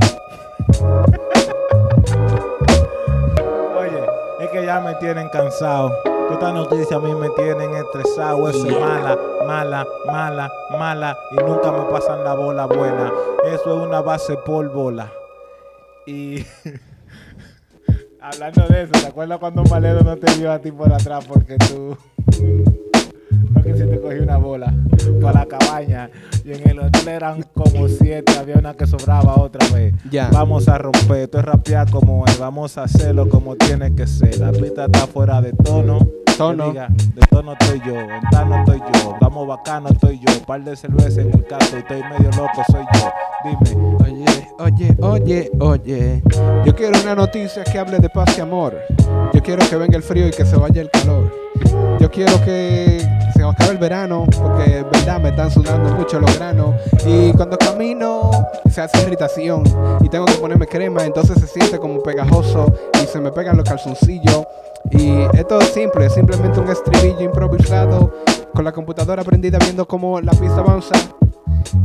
[3.78, 4.06] Oye,
[4.39, 5.91] es que ya me tienen cansado.
[6.32, 8.50] Estas noticias a mí me tienen estresado.
[8.50, 11.17] Eso es mala, mala, mala, mala.
[11.32, 13.12] Y nunca me pasan la bola buena.
[13.46, 15.12] Eso es una base por bola.
[16.06, 16.46] Y
[18.22, 21.58] hablando de eso, ¿te acuerdas cuando Maledo no te vio a ti por atrás porque
[21.58, 21.98] tú
[23.63, 24.73] no quisiste coger una bola
[25.21, 26.10] para la cabaña?
[26.43, 29.93] Y en el hotel eran como siete, había una que sobraba otra vez.
[30.10, 30.30] Ya.
[30.32, 34.39] Vamos a romper, esto es rapear como es, vamos a hacerlo como tiene que ser.
[34.39, 35.99] La pista está fuera de tono.
[36.38, 36.63] Tono.
[36.65, 40.63] Que diga, de tono estoy yo, en no estoy yo, vamos bacano estoy yo, par
[40.63, 43.12] de cerveza en el caso y estoy medio loco soy yo.
[43.43, 43.93] Dime,
[44.58, 46.23] Oye, oye, oye, oye.
[46.65, 48.76] Yo quiero una noticia que hable de paz y amor.
[49.32, 51.23] Yo quiero que venga el frío y que se vaya el calor.
[52.00, 53.00] Yo quiero que
[53.34, 56.76] se acabe el verano, porque en verdad me están sudando mucho los granos.
[57.06, 58.32] Y cuando camino
[58.70, 59.64] se hace irritación
[60.02, 63.68] y tengo que ponerme crema, entonces se siente como pegajoso y se me pegan los
[63.68, 64.46] calzoncillos.
[64.92, 68.14] Y esto es simple, simplemente un estribillo improvisado
[68.54, 70.96] con la computadora prendida viendo cómo la pista avanza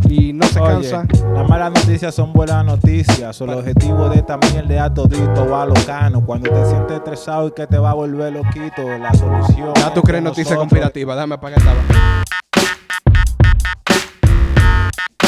[0.08, 1.06] y no se cansa.
[1.34, 3.40] Las malas noticias son buenas noticias.
[3.40, 6.24] El objetivo de esta mierda todito va locano.
[6.24, 9.72] Cuando te sientes estresado y que te va a volver loquito, la solución.
[9.74, 11.74] Ya tú crees noticias conspirativas, déjame apagar esta.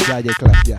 [0.09, 0.77] Ya, ya, clase, ya.